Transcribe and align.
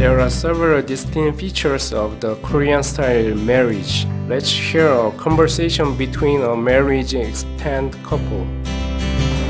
There 0.00 0.18
are 0.18 0.30
several 0.30 0.80
distinct 0.82 1.38
features 1.40 1.92
of 1.92 2.20
the 2.20 2.34
Korean 2.36 2.82
style 2.82 3.34
marriage. 3.36 4.06
Let's 4.30 4.48
hear 4.50 4.88
a 4.88 5.10
conversation 5.12 5.94
between 5.96 6.40
a 6.40 6.56
marriage 6.56 7.14
extant 7.14 7.92
couple. 8.02 8.46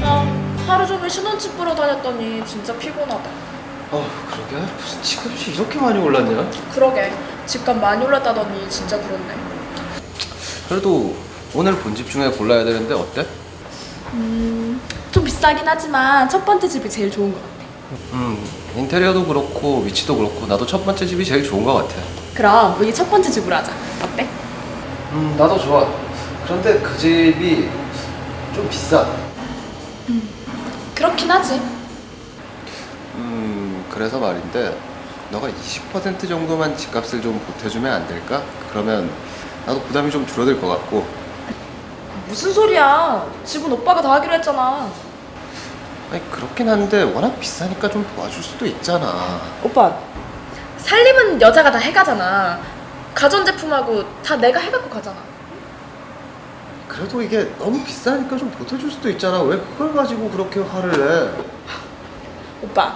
아, 0.02 0.27
하루 0.66 0.84
종일 0.86 1.09
신혼집 1.09 1.56
보러 1.56 1.73
다녔더니 1.74 2.45
진짜 2.45 2.77
피곤하다. 2.77 3.30
어 3.92 4.06
그러게 4.30 4.66
무슨 4.77 5.02
집값이 5.02 5.52
이렇게 5.52 5.78
많이 5.78 5.98
올랐냐? 6.00 6.51
그러게, 6.74 7.12
집값 7.46 7.78
많이 7.78 8.05
올랐다더니 8.05 8.69
진짜 8.69 8.96
그렇네. 9.01 9.34
그래도 10.69 11.14
오늘 11.55 11.74
본 11.77 11.95
집 11.95 12.10
중에 12.10 12.28
골라야 12.30 12.64
되는데 12.64 12.95
어때? 12.95 13.24
좀 15.12 15.24
비싸긴 15.24 15.62
하지만 15.66 16.28
첫 16.28 16.45
번째 16.45 16.66
집이 16.69 16.88
제일 16.91 17.09
좋은 17.10 17.32
것 17.32 17.38
같아. 17.41 17.51
음 18.14 18.45
인테리어도 18.77 19.27
그렇고 19.27 19.80
위치도 19.84 20.16
그렇고 20.16 20.47
나도 20.47 20.65
첫 20.66 20.84
번째 20.84 21.05
집이 21.06 21.24
제일 21.24 21.42
좋은 21.42 21.65
것 21.65 21.74
같아 21.74 21.95
그럼 22.34 22.77
여기 22.80 22.95
첫 22.95 23.11
번째 23.11 23.30
집으로 23.30 23.55
하자. 23.56 23.73
어때? 24.02 24.27
음 25.12 25.34
나도 25.37 25.59
좋아 25.59 25.87
그런데 26.45 26.78
그 26.80 26.97
집이 26.97 27.69
좀 28.55 28.69
비싸 28.69 29.06
그렇긴 30.95 31.30
하지. 31.30 31.61
음 33.14 33.84
그래서 33.91 34.19
말인데 34.19 34.77
너가 35.30 35.48
20% 35.48 36.28
정도만 36.28 36.77
집값을 36.77 37.20
좀 37.23 37.39
보태주면 37.41 37.92
안 37.92 38.06
될까? 38.09 38.42
그러면 38.70 39.11
나도 39.66 39.80
부담이 39.83 40.11
좀 40.11 40.27
줄어들 40.27 40.61
것 40.61 40.69
같고 40.69 41.06
무슨 42.28 42.52
소리야? 42.52 43.27
집은 43.45 43.73
오빠가 43.73 44.00
다 44.00 44.12
하기로 44.14 44.34
했잖아. 44.34 44.89
아니 46.11 46.30
그렇긴 46.30 46.69
한데 46.69 47.03
워낙 47.03 47.39
비싸니까 47.39 47.89
좀 47.89 48.05
도와줄 48.14 48.42
수도 48.42 48.66
있잖아 48.66 49.41
오빠, 49.62 49.97
살림은 50.78 51.41
여자가 51.41 51.70
다 51.70 51.78
해가잖아. 51.78 52.58
가전제품하고 53.14 54.05
다 54.22 54.36
내가 54.36 54.58
해갖고 54.61 54.88
가잖아. 54.88 55.16
그래도 56.88 57.22
이게 57.22 57.53
너무 57.58 57.83
비싸니까 57.84 58.36
좀 58.36 58.50
보태줄 58.50 58.91
수도 58.91 59.08
있잖아 59.11 59.41
왜 59.42 59.56
그걸 59.56 59.94
가지고 59.94 60.28
그렇게 60.31 60.61
화를 60.61 60.91
내 60.91 61.44
오빠, 62.62 62.94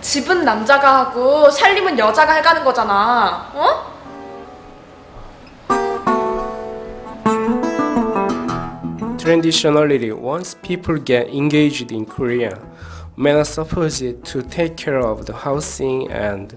집은 0.00 0.44
남자가 0.44 0.98
하고 1.00 1.50
살림은 1.50 1.98
여자가 1.98 2.34
해가는 2.34 2.64
거잖아. 2.64 3.50
어? 3.54 3.91
Traditionally, 9.22 10.10
once 10.10 10.56
people 10.64 10.98
get 10.98 11.28
engaged 11.28 11.92
in 11.92 12.04
Korea, 12.04 12.58
men 13.16 13.36
are 13.36 13.44
supposed 13.44 14.24
to 14.24 14.42
take 14.42 14.76
care 14.76 14.98
of 14.98 15.26
the 15.26 15.32
housing 15.32 16.10
and 16.10 16.52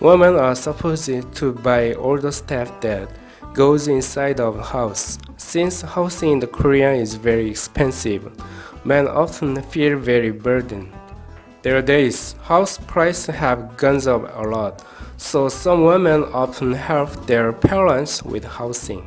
women 0.00 0.34
are 0.36 0.54
supposed 0.54 1.34
to 1.34 1.52
buy 1.52 1.92
all 1.92 2.16
the 2.16 2.32
stuff 2.32 2.80
that 2.80 3.10
goes 3.52 3.86
inside 3.86 4.40
of 4.40 4.56
the 4.56 4.62
house. 4.62 5.18
Since 5.36 5.82
housing 5.82 6.32
in 6.32 6.38
the 6.38 6.46
Korea 6.46 6.94
is 6.94 7.16
very 7.16 7.50
expensive, 7.50 8.32
men 8.82 9.06
often 9.06 9.60
feel 9.64 9.98
very 9.98 10.30
burdened. 10.30 10.90
Their 11.60 11.82
days, 11.82 12.32
house 12.44 12.78
prices 12.78 13.34
have 13.34 13.76
gone 13.76 14.08
up 14.08 14.34
a 14.34 14.48
lot, 14.48 14.82
so 15.18 15.50
some 15.50 15.84
women 15.84 16.24
often 16.32 16.72
help 16.72 17.26
their 17.26 17.52
parents 17.52 18.22
with 18.22 18.44
housing. 18.44 19.06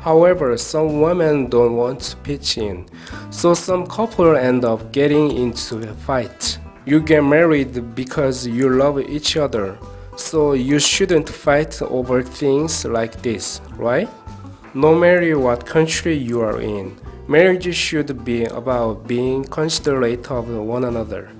However, 0.00 0.56
some 0.56 1.00
women 1.00 1.48
don't 1.48 1.76
want 1.76 2.00
to 2.00 2.16
pitch 2.18 2.56
in, 2.56 2.86
so 3.30 3.54
some 3.54 3.86
couple 3.86 4.36
end 4.36 4.64
up 4.64 4.92
getting 4.92 5.36
into 5.36 5.78
a 5.78 5.94
fight. 5.94 6.58
You 6.86 7.00
get 7.00 7.24
married 7.24 7.94
because 7.94 8.46
you 8.46 8.70
love 8.70 9.00
each 9.00 9.36
other, 9.36 9.76
so 10.16 10.52
you 10.52 10.78
shouldn't 10.78 11.28
fight 11.28 11.82
over 11.82 12.22
things 12.22 12.84
like 12.84 13.20
this, 13.22 13.60
right? 13.76 14.08
No 14.74 14.94
matter 14.94 15.38
what 15.38 15.66
country 15.66 16.14
you 16.14 16.40
are 16.40 16.60
in, 16.60 16.96
marriage 17.26 17.74
should 17.74 18.24
be 18.24 18.44
about 18.44 19.06
being 19.06 19.44
considerate 19.44 20.30
of 20.30 20.48
one 20.48 20.84
another. 20.84 21.30